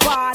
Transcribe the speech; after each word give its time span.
but 0.00 0.29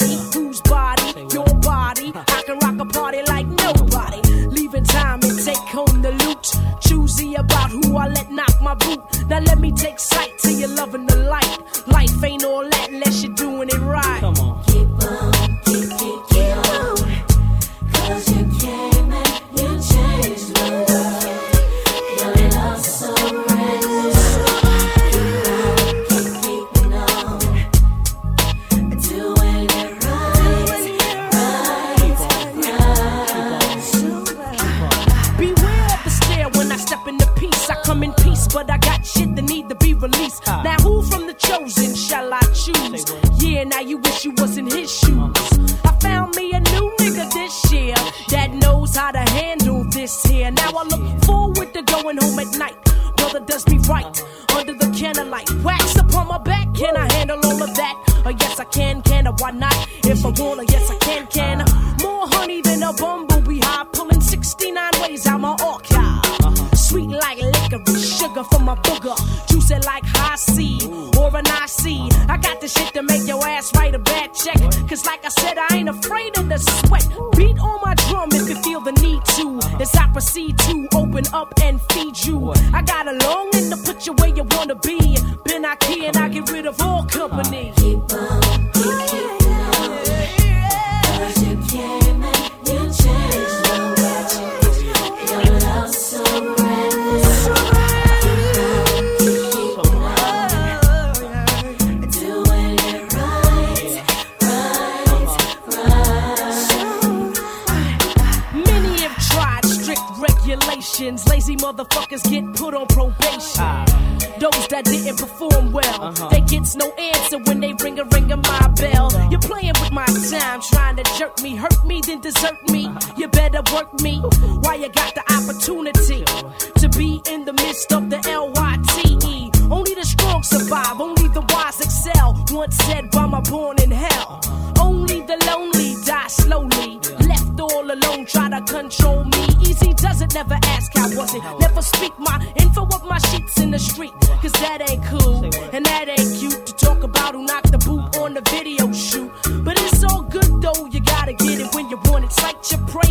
like 152.42 152.70
your 152.70 152.80
prayer. 152.86 153.05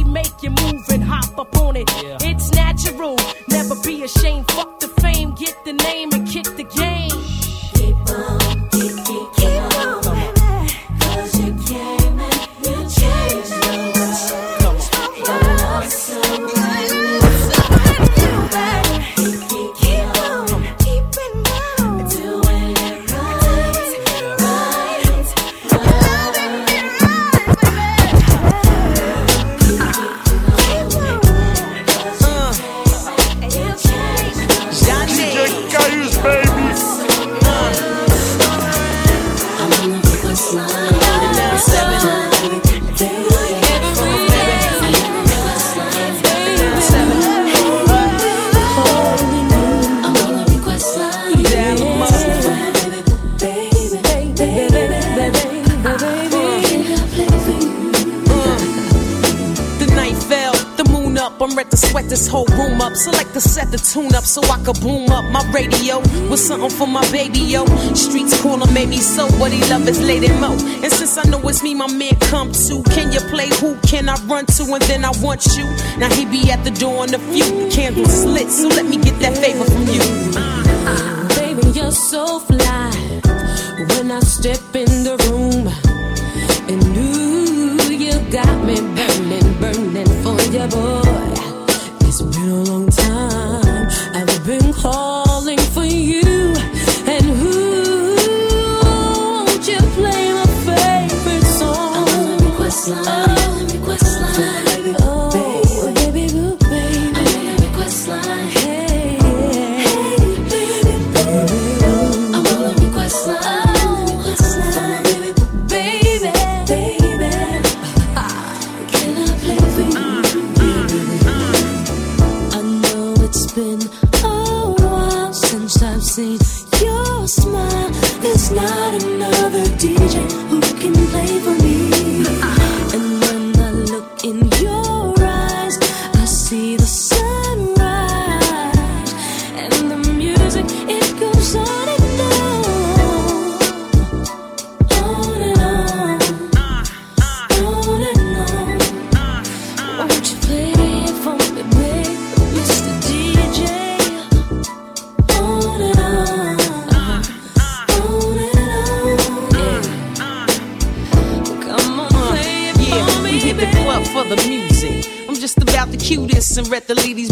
if 69.87 70.01
it's 70.01 70.29
and 70.31 70.41
mo. 70.41 70.51
And 70.83 70.91
since 70.91 71.17
I 71.17 71.23
know 71.29 71.39
it's 71.47 71.61
me, 71.63 71.75
my 71.75 71.87
man 71.87 72.15
come 72.19 72.51
to. 72.51 72.83
Can 72.91 73.11
you 73.11 73.19
play 73.29 73.49
who 73.61 73.75
can 73.81 74.09
I 74.09 74.15
run 74.25 74.45
to? 74.45 74.63
And 74.63 74.81
then 74.83 75.05
I 75.05 75.11
want 75.21 75.45
you. 75.57 75.65
Now 75.97 76.13
he 76.13 76.25
be 76.25 76.51
at 76.51 76.63
the 76.63 76.71
door 76.71 77.05
in 77.05 77.13
a 77.13 77.19
few 77.19 77.69
candles 77.69 78.25
lit, 78.25 78.49
so 78.49 78.67
let 78.69 78.85
me 78.85 78.97
get 78.97 79.19
that 79.19 79.37
favor 79.37 79.65
from 79.65 79.84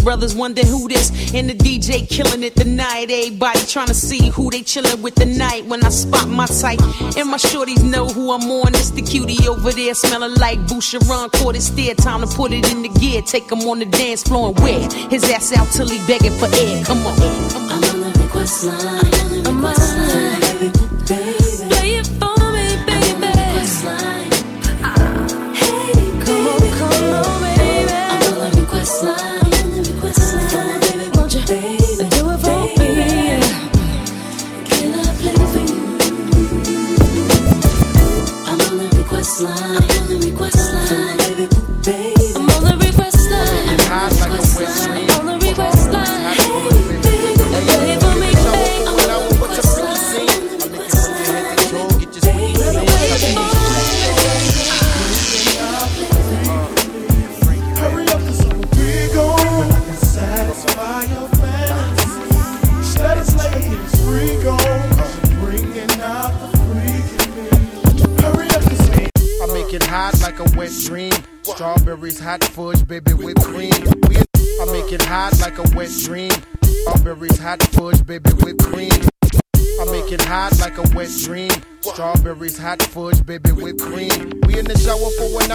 brothers 0.03 0.35
wonder 0.35 0.65
who 0.65 0.87
this. 0.87 1.09
And 1.33 1.49
the 1.49 1.53
DJ 1.53 2.07
killing 2.07 2.43
it 2.43 2.55
tonight. 2.55 3.09
Everybody 3.09 3.59
trying 3.65 3.87
to 3.87 3.93
see 3.93 4.29
who 4.29 4.49
they 4.51 4.61
chilling 4.61 5.01
with 5.01 5.15
tonight 5.15 5.65
when 5.65 5.83
I 5.83 5.89
spot 5.89 6.27
my 6.27 6.45
type. 6.45 6.81
And 7.17 7.29
my 7.29 7.37
shorties 7.37 7.83
know 7.83 8.07
who 8.07 8.31
I'm 8.31 8.49
on. 8.51 8.75
It's 8.75 8.91
the 8.91 9.01
cutie 9.01 9.47
over 9.47 9.71
there 9.71 9.93
smelling 9.93 10.35
like 10.35 10.59
Boucheron. 10.67 11.31
Caught 11.31 11.55
his 11.55 11.67
steer. 11.67 11.95
Time 11.95 12.21
to 12.21 12.27
put 12.27 12.51
it 12.51 12.71
in 12.71 12.81
the 12.81 12.89
gear. 12.89 13.21
Take 13.21 13.51
him 13.51 13.61
on 13.61 13.79
the 13.79 13.85
dance 13.85 14.23
floor 14.23 14.49
and 14.49 14.59
wet 14.59 14.91
his 14.93 15.23
ass 15.29 15.53
out 15.53 15.67
till 15.71 15.87
he 15.87 15.97
begging 16.07 16.37
for 16.37 16.47
air. 16.53 16.83
Come 16.85 17.05
on. 17.05 17.17
Come 17.49 17.63
on. 17.63 17.83
I'm 17.83 18.03
on 18.03 18.13
the 18.13 18.19
request 18.23 18.65
line. 18.65 18.79
I'm 18.79 18.95
on 19.05 19.43
the 19.43 19.51
request 19.51 19.97
line. 19.97 20.32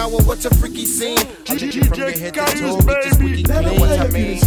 shower, 0.09 0.21
what's 0.23 0.45
a 0.45 0.53
freaky 0.55 0.85
scene? 0.85 1.17
I 1.47 1.55
just 1.55 1.77
from 1.87 1.99
your 1.99 2.11
head 2.11 2.33
to 2.33 2.39
toe, 2.39 2.77
we 2.77 2.93
just 3.03 3.21
wicked 3.21 3.45
clean. 3.45 3.79
What 3.79 3.99
I 3.99 4.07
mean. 4.07 4.39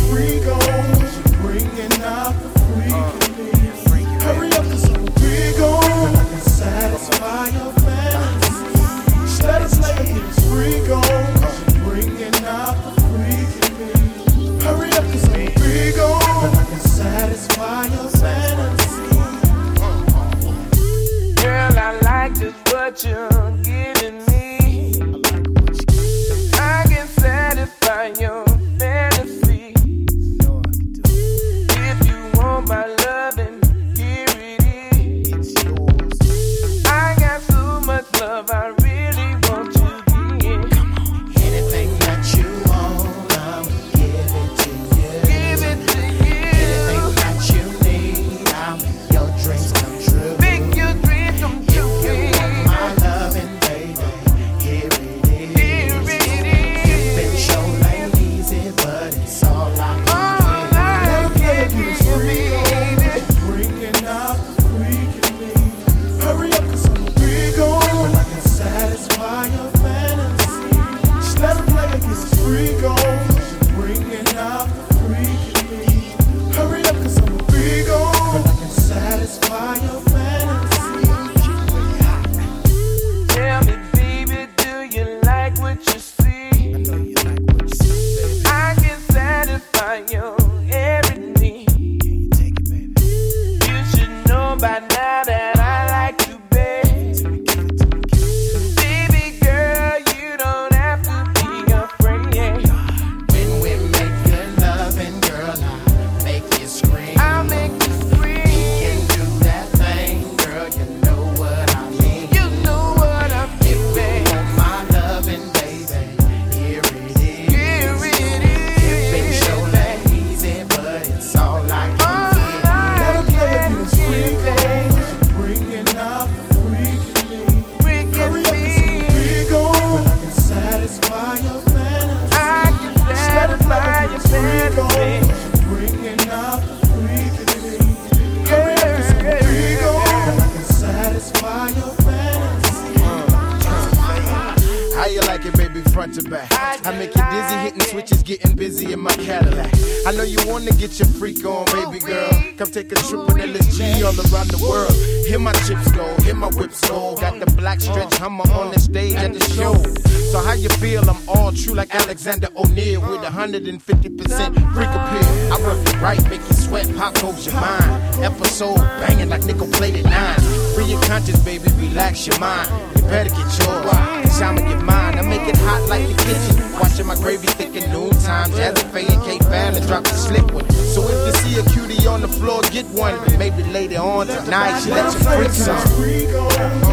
we 186.13 186.27
go. 186.27 186.92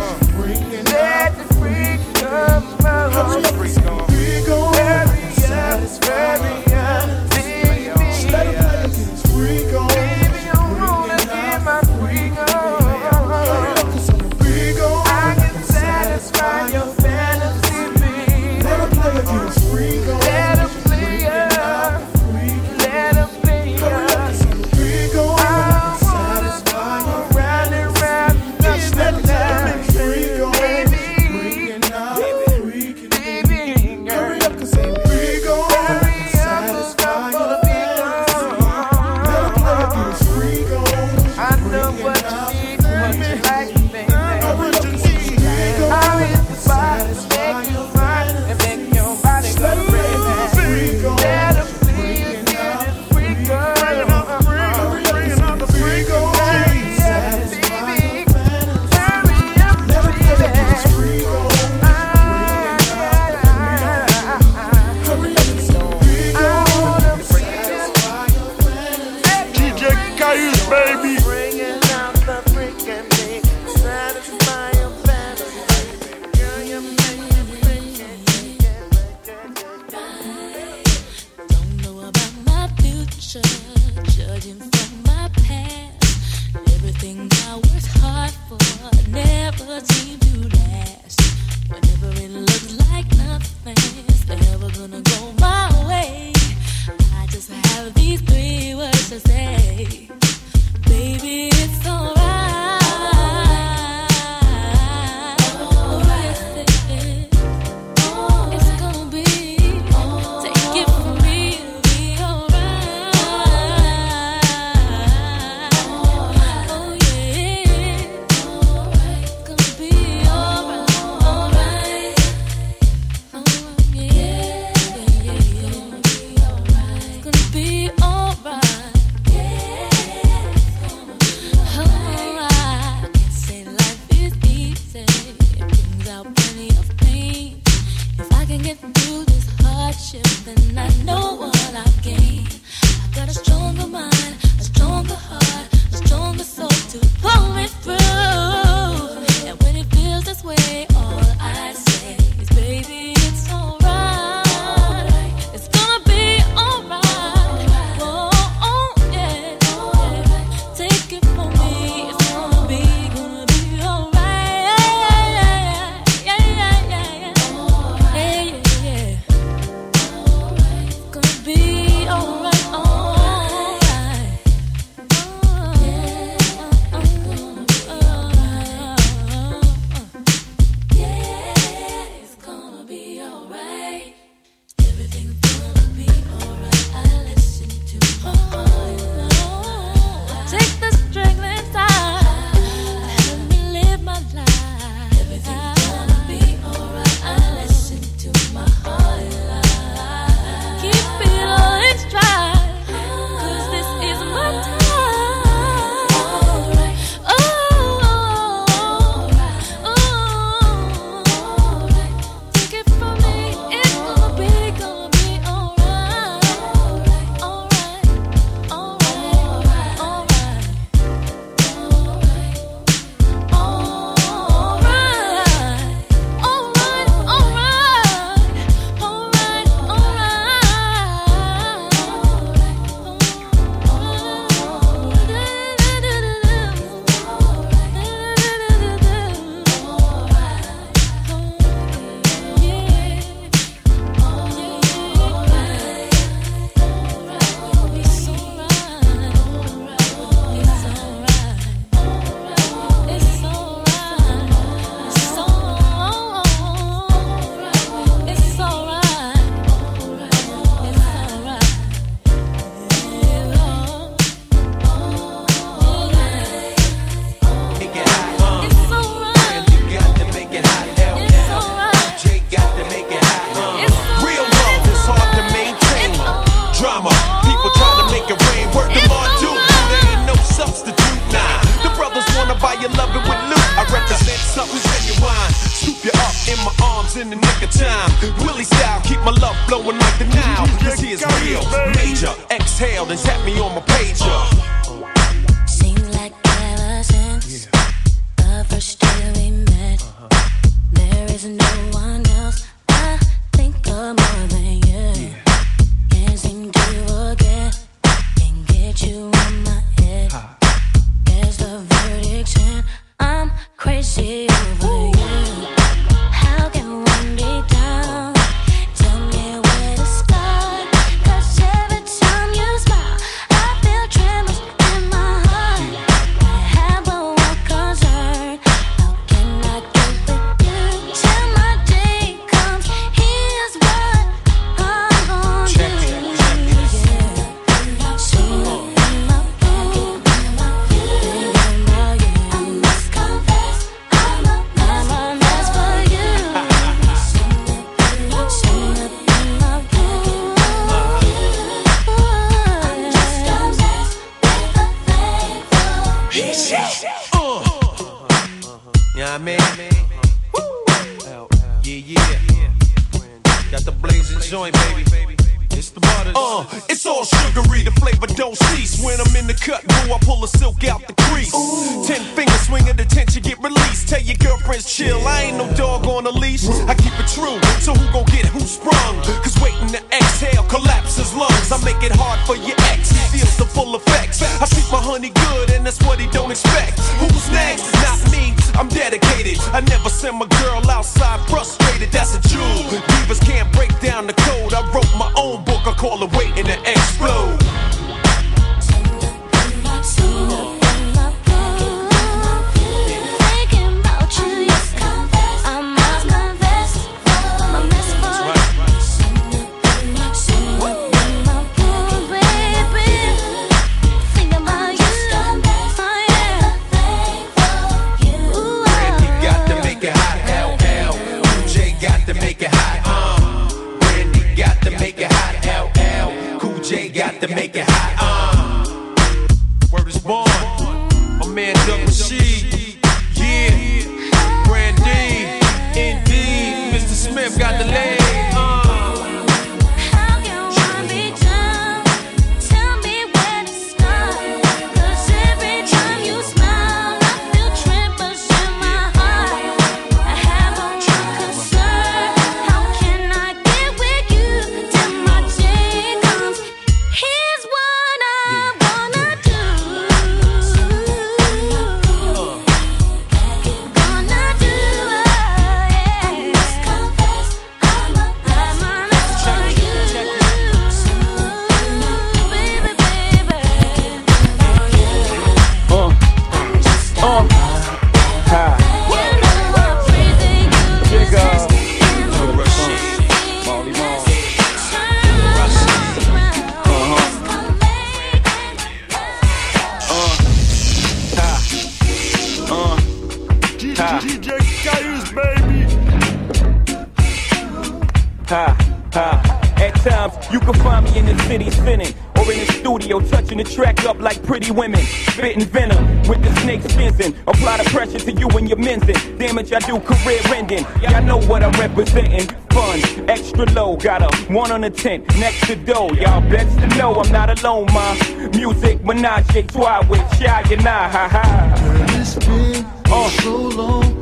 It. 509.72 509.80
Damage 509.80 509.84
I 509.84 509.88
do, 509.88 510.00
career 510.00 510.40
ending. 510.56 510.86
Y'all 511.02 511.24
know 511.24 511.40
what 511.48 511.64
I'm 511.64 511.72
representing. 511.80 512.48
Fun, 512.70 513.30
extra 513.30 513.66
low, 513.74 513.96
got 513.98 514.22
a 514.22 514.54
one 514.54 514.72
on 514.72 514.84
a 514.84 514.90
tent 514.90 515.28
next 515.40 515.66
to 515.68 515.76
dough. 515.76 516.12
Y'all 516.14 516.42
best 516.50 516.78
to 516.80 516.88
know 516.98 517.16
I'm 517.16 517.32
not 517.32 517.50
alone, 517.62 517.88
ma. 517.94 518.16
Music, 518.56 519.04
menage, 519.04 519.68
trois 519.68 520.06
with 520.10 520.22
Shai 520.40 520.62
and 520.72 520.88
I, 520.88 521.10
ha 521.10 521.28
ha. 521.32 521.76
It's 522.20 522.36
been 522.36 522.86
Uh. 523.12 523.30
so 523.30 523.56
long, 523.58 524.19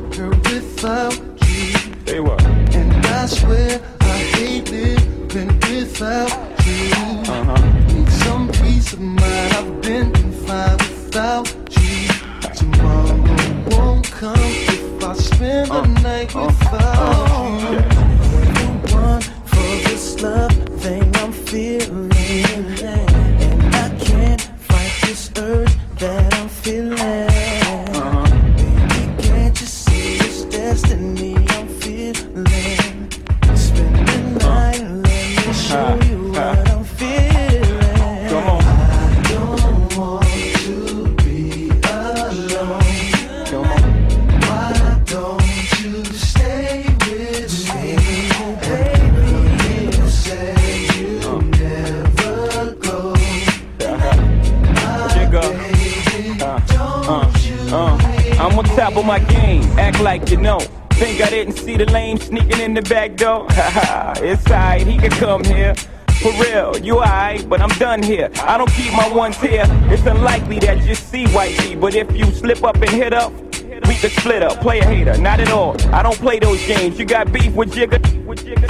here. 68.07 68.29
I 68.43 68.57
don't 68.57 68.71
keep 68.71 68.91
my 68.93 69.09
ones 69.09 69.37
here. 69.37 69.65
It's 69.91 70.05
unlikely 70.05 70.59
that 70.59 70.83
you 70.85 70.95
see 70.95 71.25
wifey, 71.35 71.75
but 71.75 71.93
if 71.93 72.09
you 72.15 72.25
slip 72.31 72.63
up 72.63 72.77
and 72.77 72.89
hit 72.89 73.13
up, 73.13 73.33
we 73.87 73.95
can 73.95 74.09
split 74.09 74.41
up. 74.41 74.61
Play 74.61 74.79
a 74.79 74.85
hater, 74.85 75.17
not 75.17 75.39
at 75.39 75.51
all. 75.51 75.75
I 75.93 76.01
don't 76.03 76.17
play 76.17 76.39
those 76.39 76.65
games. 76.65 76.97
You 76.97 77.05
got 77.05 77.31
beef 77.31 77.53
with 77.53 77.73
Jigga? 77.73 77.99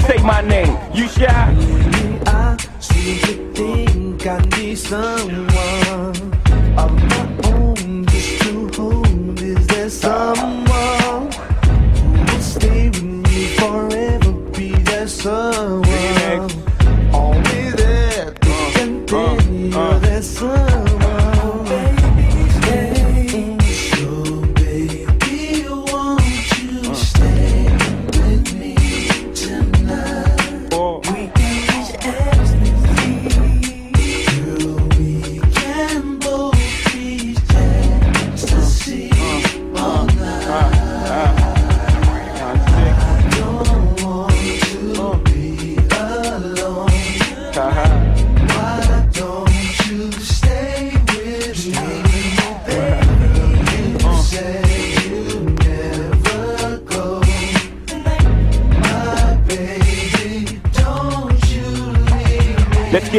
Say 0.07 0.21
my 0.23 0.41
name. 0.41 0.75
You 0.93 1.07
shy? 1.07 1.29
I 2.25 2.57
seem 2.79 3.19
to 3.19 3.53
think 3.53 4.27
I 4.27 4.39
need 4.57 4.77
someone 4.77 6.33
of 6.77 6.91
my 7.11 7.25
own 7.45 8.05
just 8.07 8.41
to 8.41 8.67
hold. 8.75 9.39
Is 9.41 9.67
there 9.67 9.89
someone 9.89 11.31
who 11.31 12.33
will 12.33 12.41
stay 12.41 12.89
with 12.89 13.03
me 13.03 13.47
forever? 13.59 14.31
Be 14.57 14.71
there 14.71 15.07
someone 15.07 15.96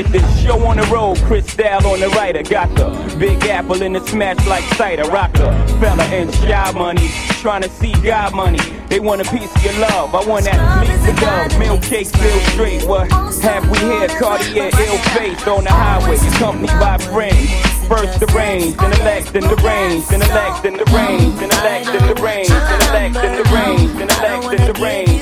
get 0.02 0.12
this 0.12 0.42
show 0.42 0.64
on 0.66 0.76
the 0.76 0.84
road. 0.84 1.18
Chris 1.26 1.46
Style 1.46 1.84
on 1.86 1.98
the 2.00 2.08
writer. 2.10 2.42
Got 2.42 2.68
the 2.76 3.16
Big 3.18 3.42
Apple 3.44 3.82
in 3.82 3.94
the 3.94 4.06
smash 4.06 4.46
like 4.46 4.62
cider. 4.74 5.04
Rocker, 5.10 5.50
fella 5.80 6.04
and 6.04 6.32
Shai 6.34 6.70
money. 6.72 7.08
Trying 7.42 7.62
to 7.62 7.68
see 7.68 7.92
God 8.02 8.34
money. 8.34 8.60
They 8.88 9.00
want 9.00 9.20
a 9.20 9.24
piece 9.24 9.54
of 9.54 9.64
your 9.64 9.78
love. 9.80 10.14
I 10.14 10.24
want 10.24 10.44
that 10.44 10.60
meat 10.80 10.98
for 11.02 11.14
love. 11.26 11.58
Milk 11.58 11.82
feel 11.84 12.04
straight. 12.50 12.84
What 12.84 13.10
have 13.42 13.68
we 13.70 13.78
here? 13.78 14.08
Cartier 14.08 14.70
ill 14.86 14.98
face 15.16 15.46
on 15.46 15.64
the 15.64 15.70
highway. 15.70 16.16
Accompanied 16.16 16.78
by 16.78 16.98
friends. 16.98 17.50
First 17.88 18.20
the 18.20 18.26
range, 18.26 18.76
then 18.76 18.90
the 18.90 19.02
legs, 19.02 19.32
then 19.32 19.44
the 19.44 19.56
range, 19.64 20.06
then 20.08 20.20
the 20.20 20.28
legs, 20.28 20.60
then 20.60 20.76
the 20.76 20.84
range, 20.92 21.38
then 21.40 21.48
the 21.48 21.56
legs, 21.62 21.86
then 21.88 22.06
the 22.06 22.20
range, 22.20 22.48
then 22.48 22.68
the 22.68 22.84
legs, 22.92 23.16
then 23.16 23.36
the 23.36 23.44
range, 23.48 23.96
then 23.96 24.06
the 24.06 24.78
legs, 24.78 25.18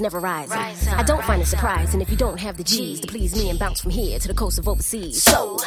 never 0.00 0.18
rise. 0.18 0.50
I 0.52 1.02
don't 1.02 1.22
find 1.24 1.42
it 1.42 1.46
surprising 1.46 2.00
if 2.00 2.10
you 2.10 2.16
don't 2.16 2.38
have 2.38 2.56
the 2.56 2.64
G's 2.64 3.00
to 3.00 3.06
please 3.06 3.34
me 3.36 3.50
and 3.50 3.58
bounce 3.58 3.80
from 3.80 3.90
here 3.90 4.18
to 4.18 4.28
the 4.28 4.34
coast 4.34 4.58
of 4.58 4.68
overseas. 4.68 5.22
So 5.22 5.58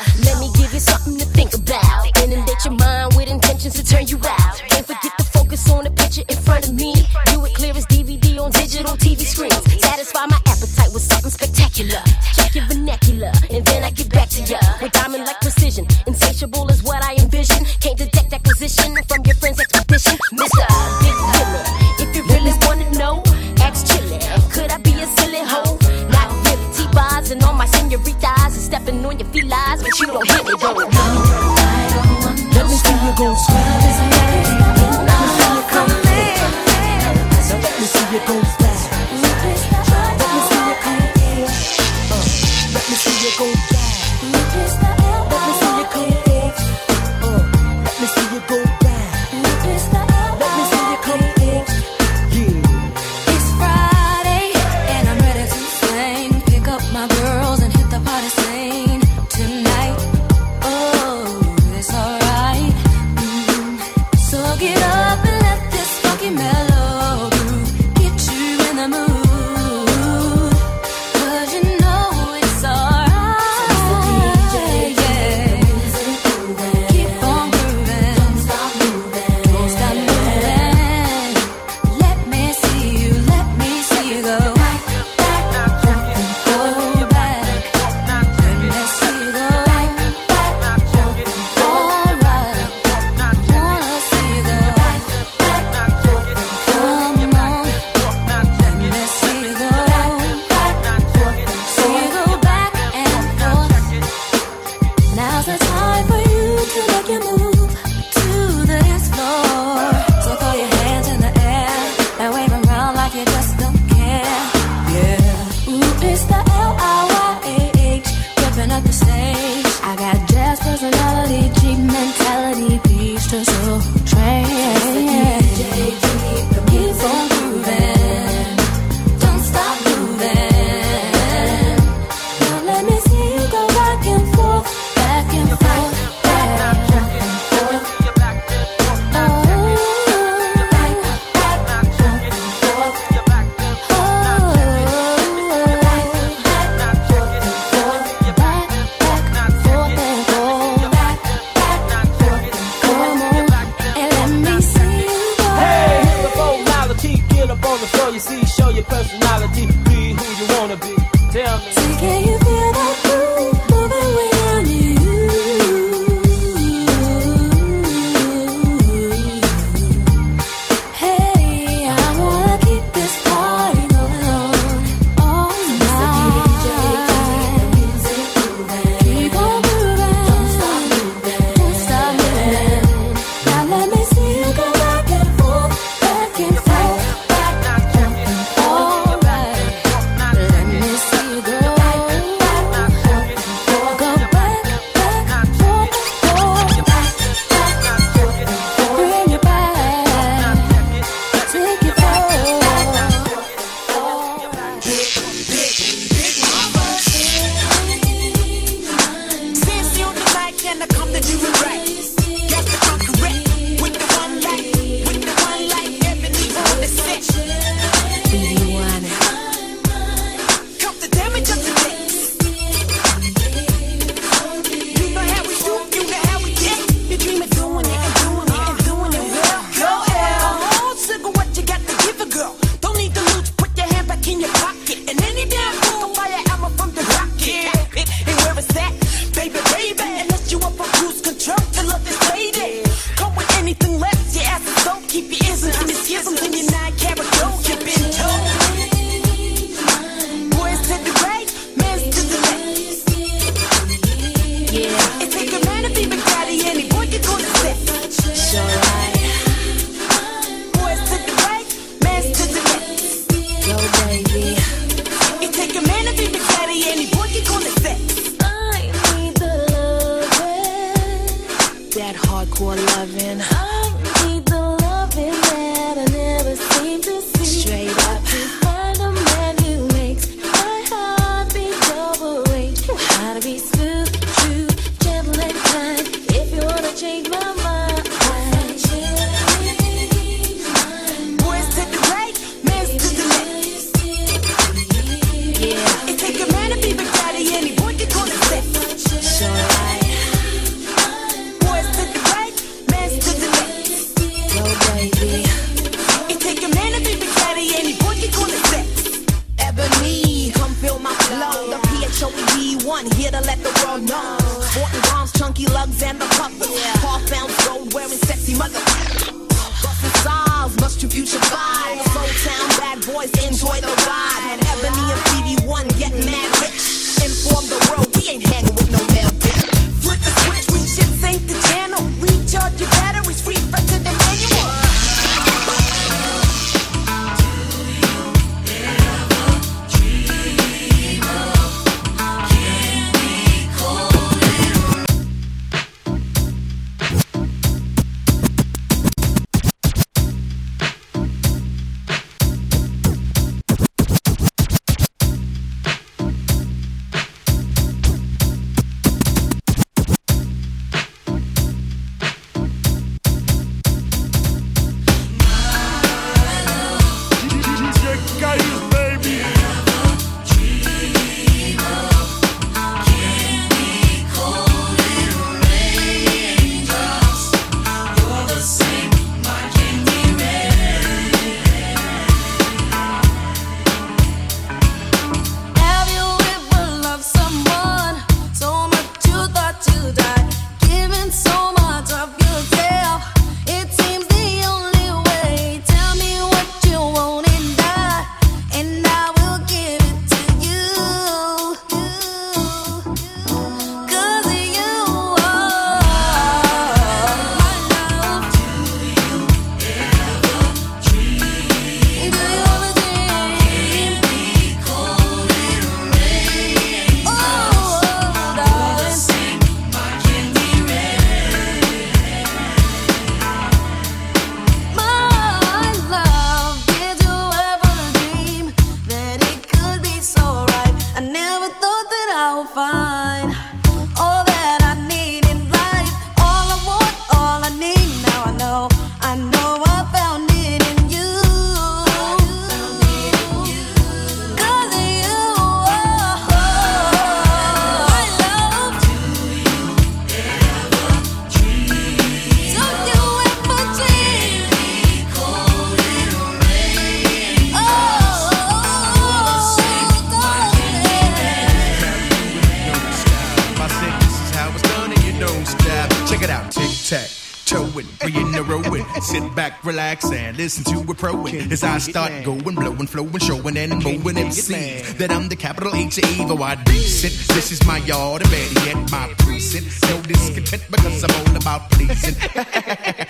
listen 470.64 470.86
to 470.86 471.12
a 471.12 471.14
pro 471.14 471.46
as 471.46 471.84
I 471.84 471.98
start 471.98 472.32
going, 472.46 472.76
blowing, 472.76 473.06
flowing, 473.06 473.40
showing, 473.40 473.76
and 473.76 474.02
mowing 474.02 474.38
MCs 474.48 475.18
that 475.18 475.30
I'm 475.30 475.50
the 475.50 475.58
capital 475.58 475.94
H 475.94 476.20
of 476.20 476.40
evil. 476.40 476.64
I 476.64 476.76
decent. 476.76 477.34
This 477.54 477.74
is 477.74 477.86
my 477.86 477.98
yard 477.98 478.44
and 478.44 478.50
better 478.50 478.86
yet 478.86 479.12
my 479.12 479.34
precinct. 479.40 479.88
No 480.10 480.22
discontent 480.22 480.84
because 480.90 481.22
I'm 481.26 481.36
all 481.36 481.58
about 481.58 481.92
pleasing. 481.92 482.36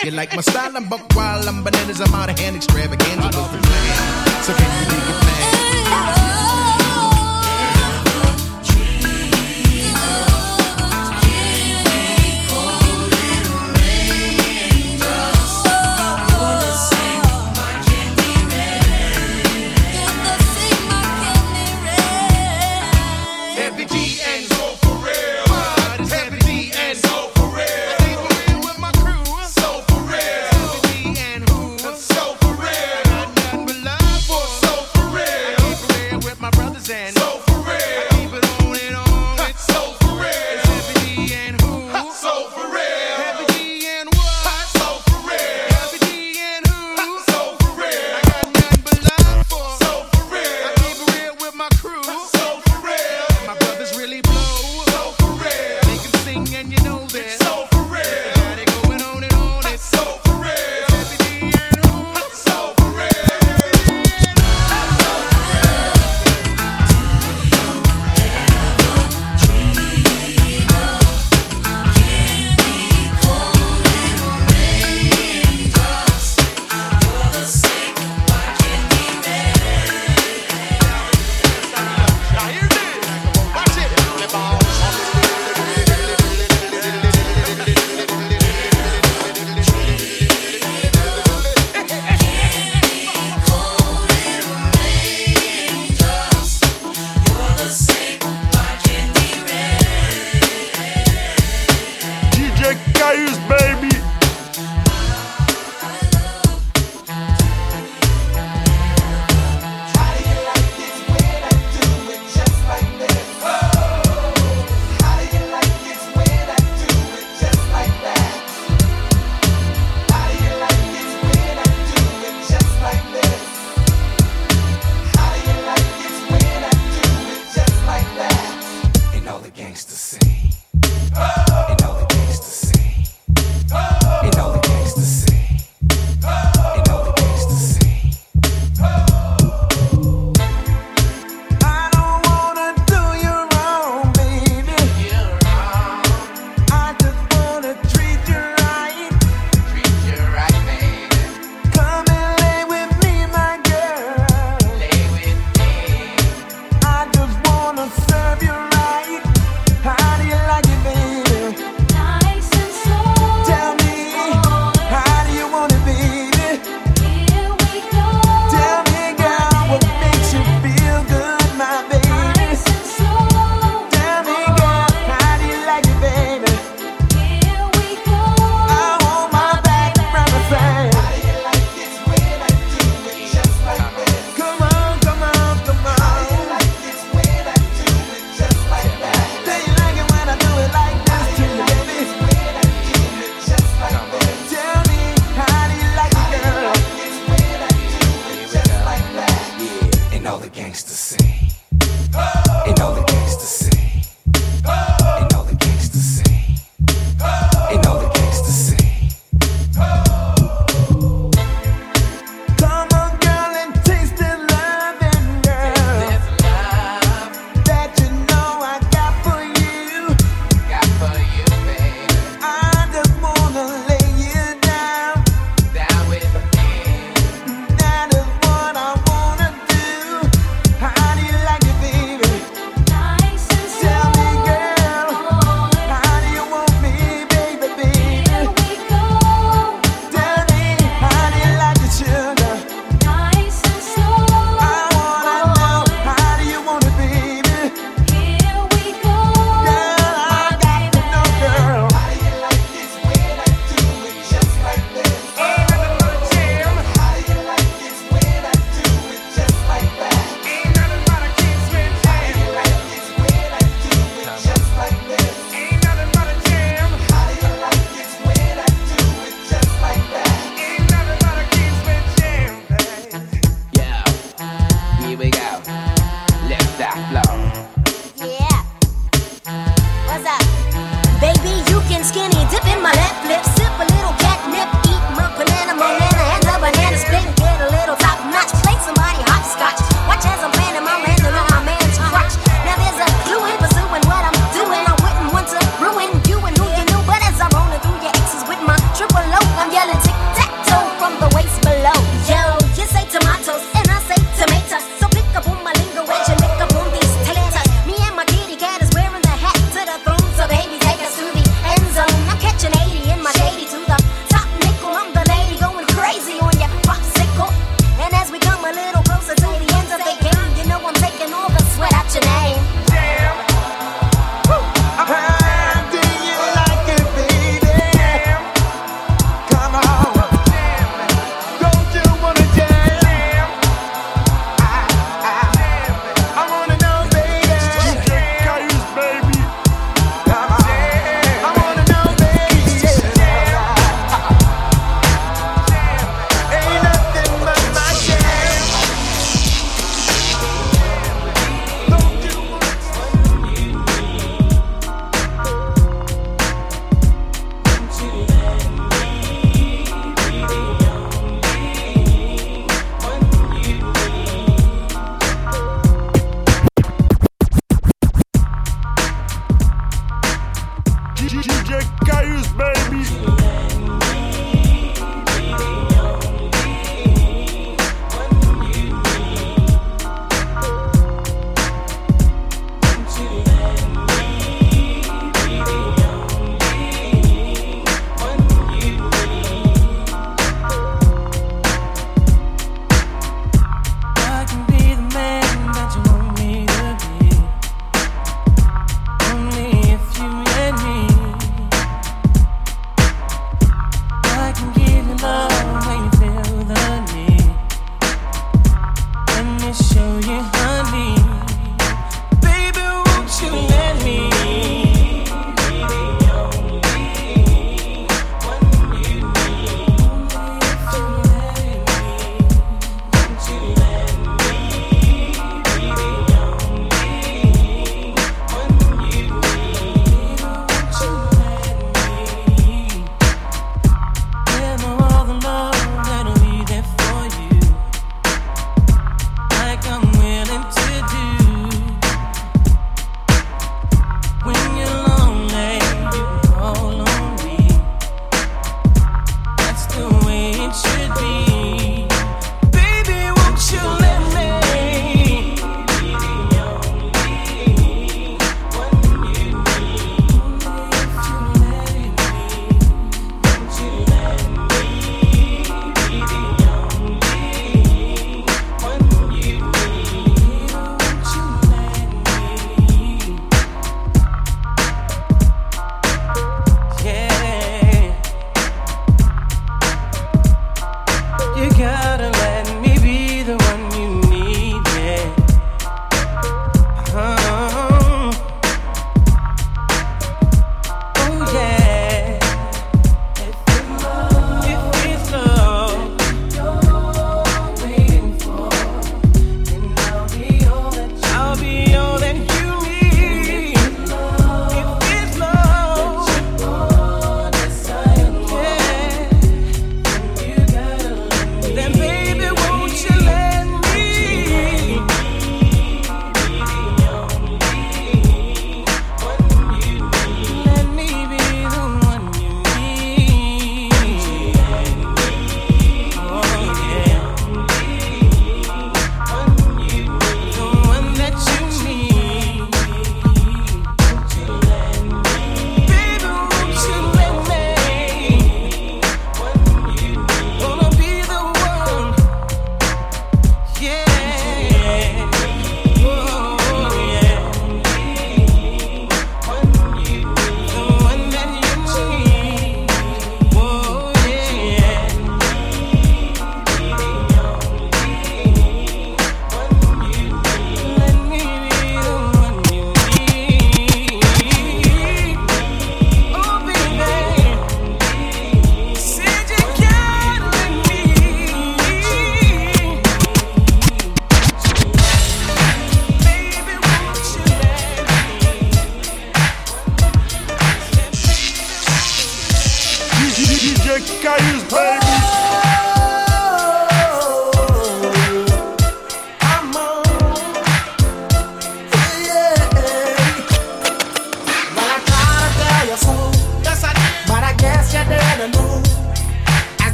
you 0.04 0.12
like 0.12 0.34
my 0.34 0.40
style? 0.40 0.74
I'm 0.74 0.88
buck 0.88 1.04
wild, 1.14 1.46
I'm 1.46 1.62
bananas, 1.62 2.00
I'm 2.00 2.14
out 2.14 2.30
of 2.30 2.38
hand, 2.38 2.56
extravaganza. 2.56 3.30
So 4.44 4.54
can 4.54 4.70
you 4.80 4.90
dig 4.90 5.14
it? 5.14 5.17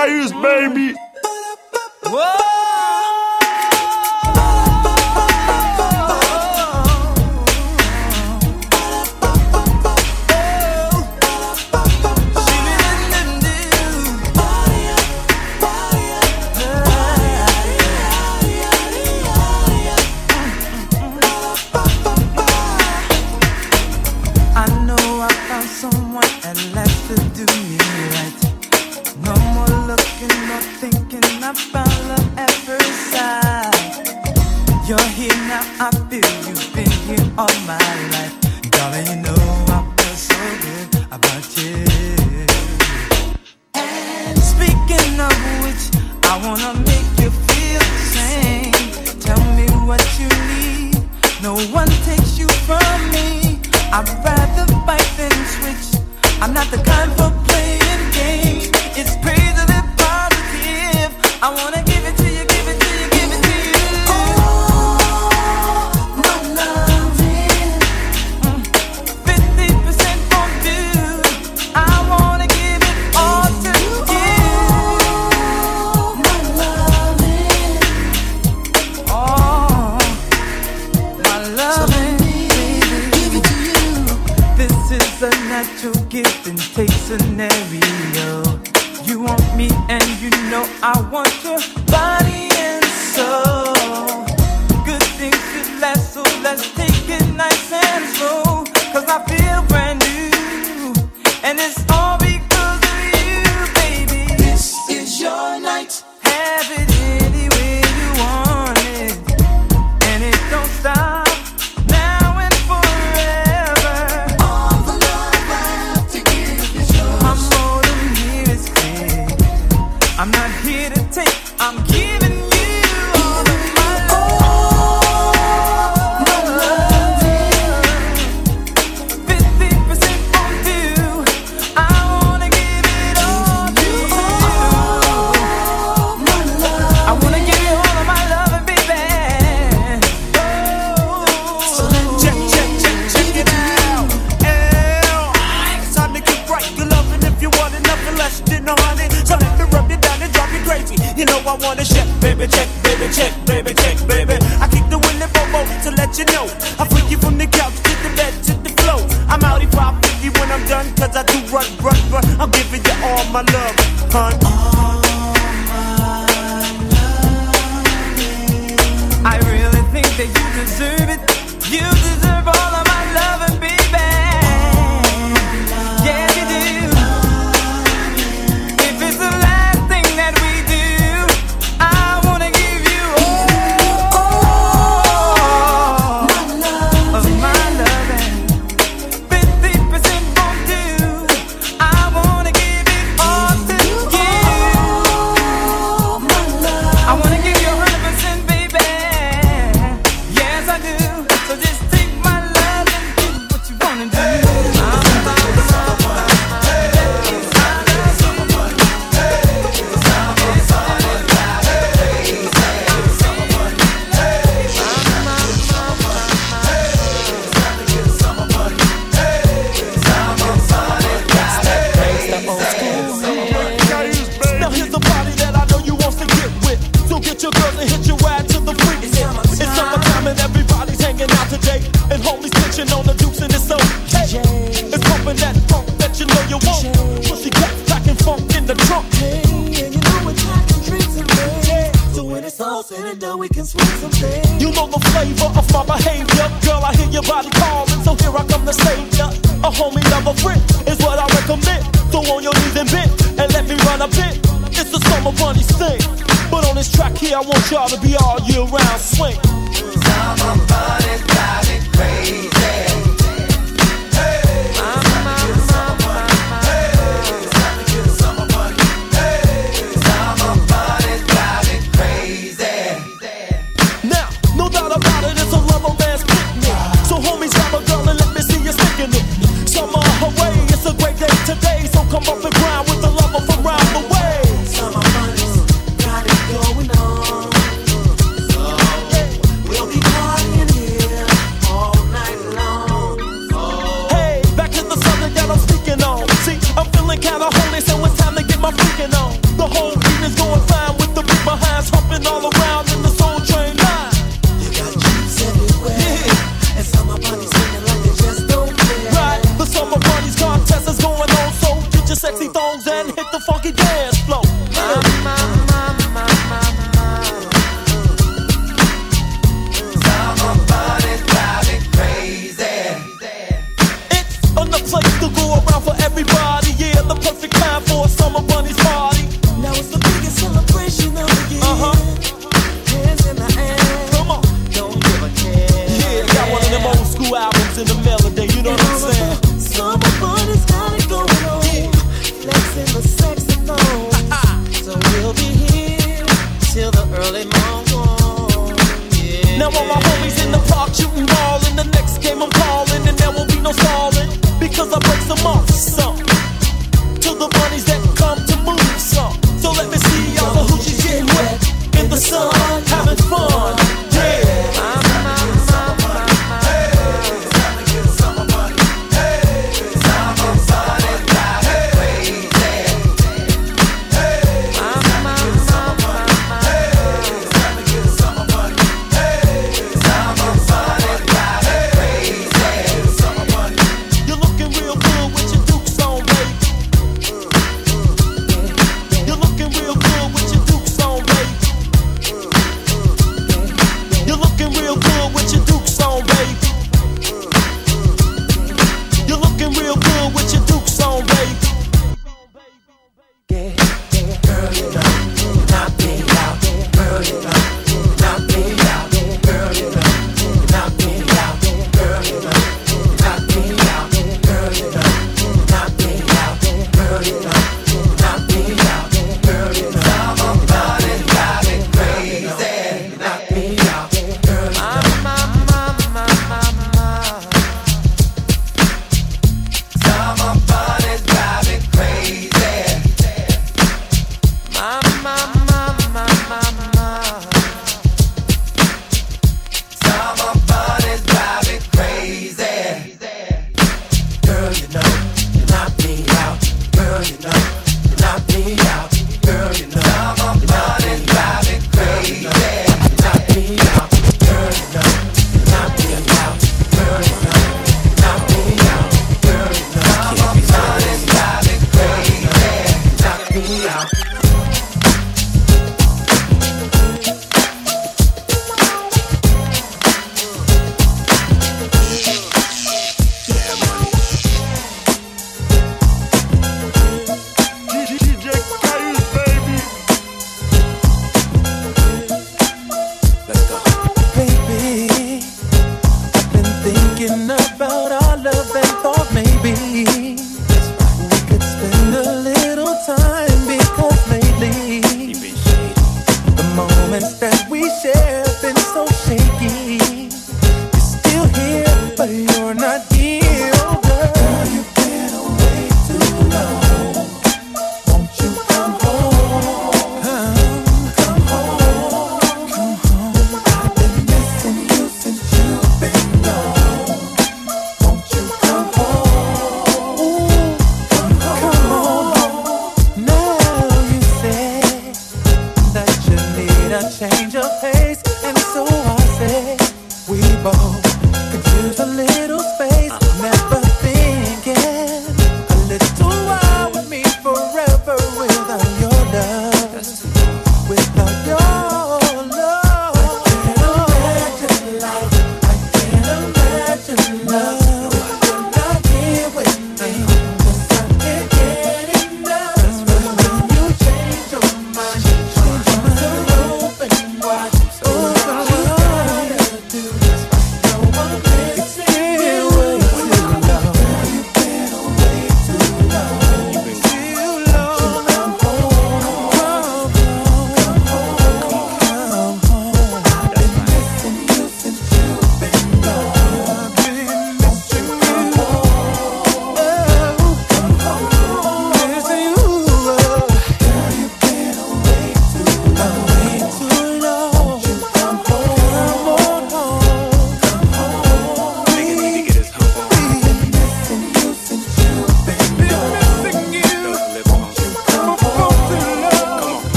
Caius, 0.00 0.32
baby. 0.32 0.94
I 2.06 2.39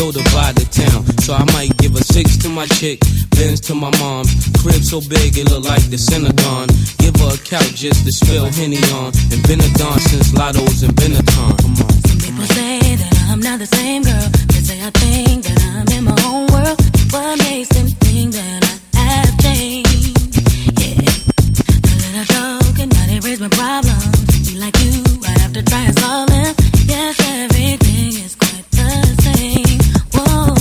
go 0.00 0.10
to 0.10 0.24
buy 0.32 0.50
the 0.56 0.64
town. 0.72 1.04
So 1.20 1.36
I 1.36 1.44
might 1.52 1.76
give 1.76 1.92
a 1.94 2.02
six 2.02 2.38
to 2.38 2.48
my 2.48 2.64
chick, 2.80 3.00
Benz 3.36 3.60
to 3.68 3.74
my 3.74 3.92
mom. 4.00 4.24
Crib 4.64 4.80
so 4.80 5.00
big 5.04 5.36
it 5.36 5.44
look 5.52 5.64
like 5.64 5.84
the 5.92 5.98
Synagogue. 5.98 6.72
Give 6.96 7.12
her 7.20 7.36
a 7.36 7.40
couch 7.44 7.76
just 7.84 8.00
to 8.06 8.12
spill 8.12 8.48
Henny 8.48 8.80
on. 8.96 9.12
And 9.28 9.40
been 9.44 9.60
a 9.60 9.70
don 9.76 9.98
since 10.00 10.32
Lotto's 10.32 10.82
and 10.82 10.96
Benetton. 10.96 11.52
Come 11.60 11.76
on. 11.84 11.92
Some 12.08 12.20
people 12.24 12.46
say 12.56 12.96
that 12.96 13.12
I'm 13.28 13.40
not 13.40 13.58
the 13.60 13.68
same 13.68 14.02
girl. 14.02 14.28
They 14.48 14.62
say 14.64 14.78
I 14.80 14.90
think 15.04 15.44
that 15.44 15.60
I'm 15.76 15.88
in 15.92 16.02
my 16.08 16.16
own 16.32 16.48
world. 16.48 16.80
What 17.12 17.36
makes 17.44 17.68
them 17.68 17.88
think 18.00 18.32
that 18.40 18.60
I 18.96 19.04
have 19.20 19.34
changed? 19.44 20.40
Yeah. 20.80 20.96
Now 21.84 21.96
little 22.08 22.26
joke 22.32 22.64
talk 22.64 22.78
and 22.80 22.90
not 22.96 23.08
erase 23.12 23.40
my 23.44 23.52
problems. 23.52 24.16
Be 24.48 24.56
like 24.64 24.76
you, 24.80 24.96
I 25.28 25.32
have 25.44 25.52
to 25.52 25.62
try 25.62 25.82
and 25.84 25.98
solve 25.98 26.28
them. 26.32 26.54
Yes, 26.88 27.20
everything. 27.20 27.99
oh. 30.28 30.59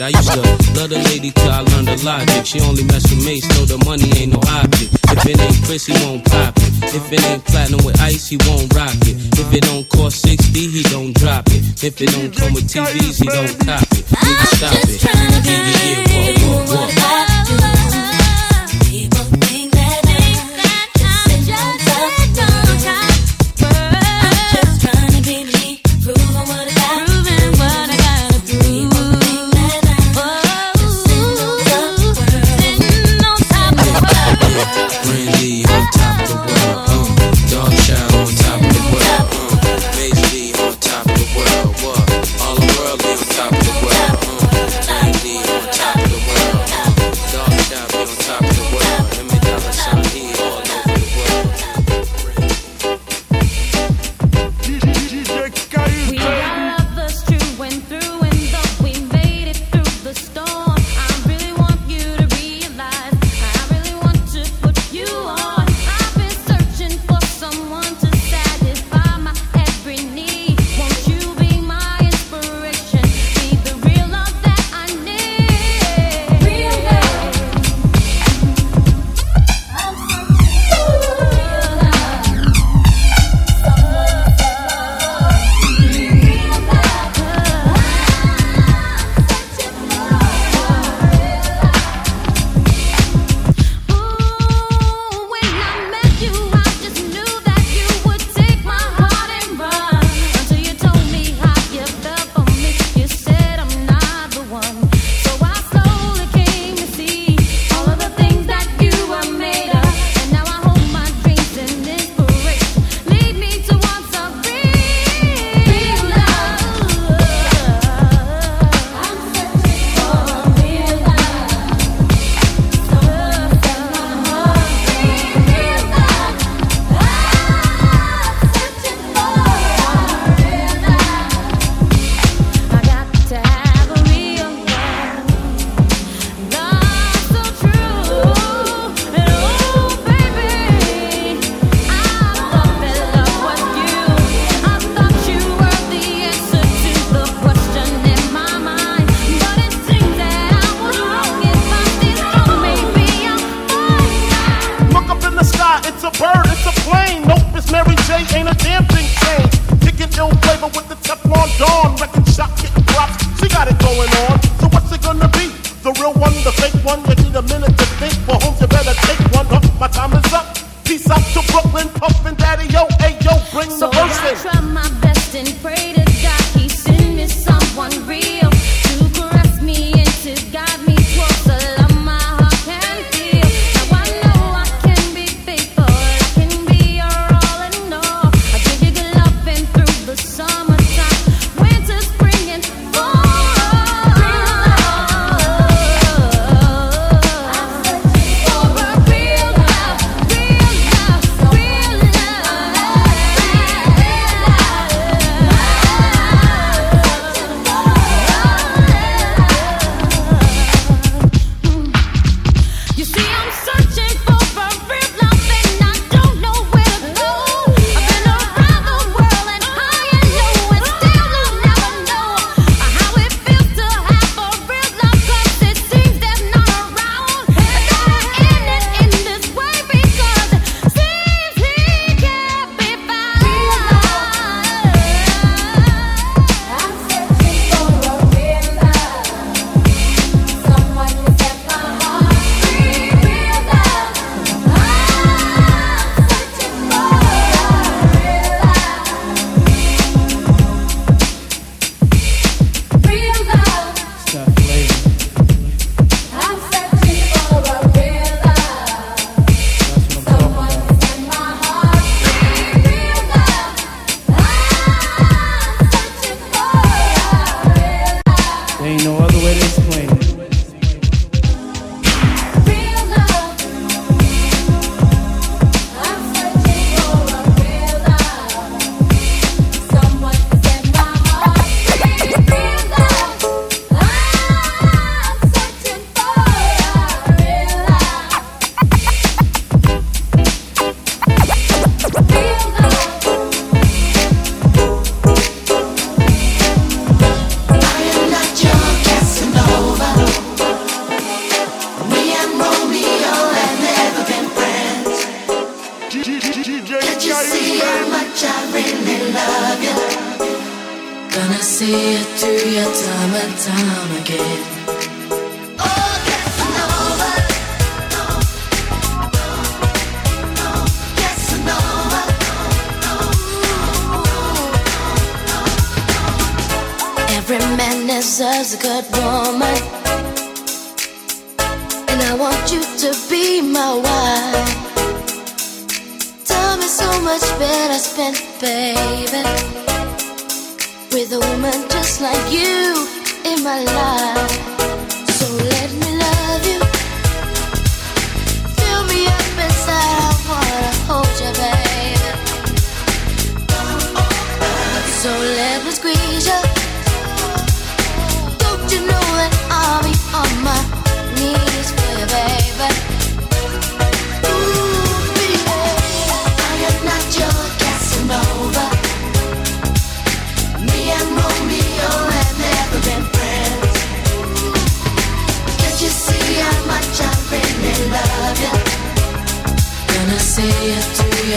I 0.00 0.08
used 0.08 0.32
to 0.32 0.40
love 0.74 0.90
the 0.90 0.98
lady 1.10 1.30
till 1.30 1.50
I 1.50 1.60
learned 1.60 1.88
the 1.88 1.96
logic. 2.04 2.46
She 2.46 2.60
only 2.60 2.84
mess 2.84 3.04
with 3.10 3.24
me, 3.24 3.40
so 3.40 3.64
the 3.64 3.78
money 3.84 4.10
ain't 4.18 4.32
no 4.32 4.40
object. 4.58 4.90
If 5.12 5.26
it 5.26 5.38
ain't 5.38 5.64
Cris, 5.64 5.86
he 5.86 5.94
won't 6.04 6.24
pop 6.24 6.54
it. 6.56 6.94
If 6.94 7.12
it 7.12 7.22
ain't 7.24 7.44
platinum 7.44 7.84
with 7.84 8.00
ice, 8.00 8.28
he 8.28 8.36
won't 8.48 8.72
rock 8.74 8.96
it. 9.06 9.16
If 9.38 9.52
it 9.52 9.62
don't 9.62 9.88
cost 9.88 10.22
60, 10.22 10.50
he 10.58 10.82
don't 10.90 11.14
drop 11.14 11.46
it. 11.48 11.84
If 11.84 12.00
it 12.00 12.10
don't 12.10 12.34
come 12.34 12.54
with 12.54 12.66
TVs, 12.66 13.22
he 13.22 13.28
don't 13.28 13.54
cop 13.66 13.86
it. 13.92 14.04
You 14.10 14.34
stop 14.58 14.74
it. 14.82 15.04
Yeah, 15.04 15.14
yeah, 15.46 16.30
yeah, 16.32 16.48
walk, 16.48 16.68
walk, 16.68 16.96
walk. 16.96 17.03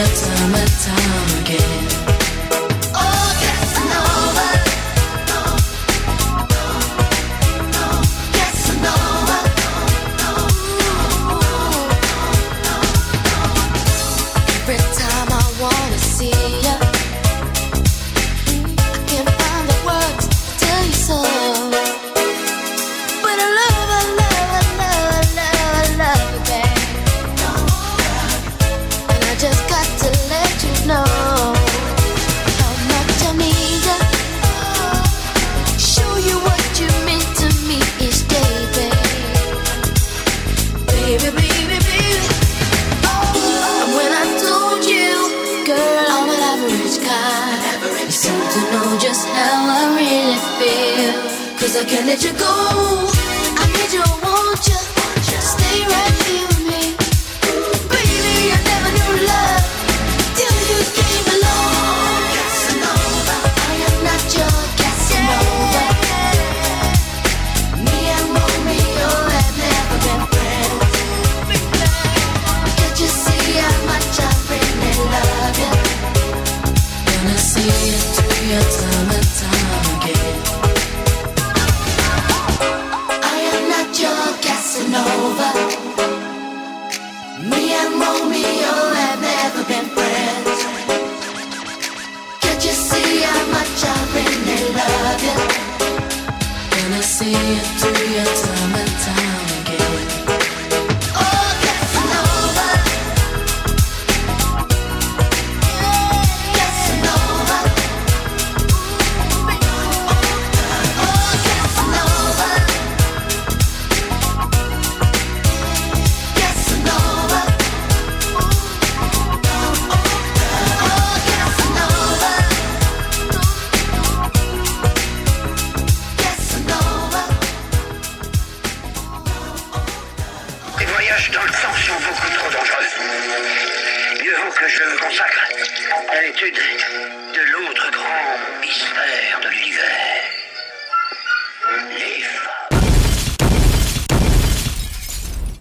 Time 0.05 0.53
and 0.53 0.69
time 0.79 1.41
again. 1.41 1.76